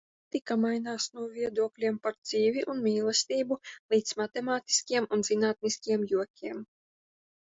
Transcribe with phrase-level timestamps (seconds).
[0.03, 3.57] Komiksa tematika mainās no viedokļiem par dzīvi un mīlestību
[3.95, 6.65] līdz matemātiskiem un zinātniskiem jokiem.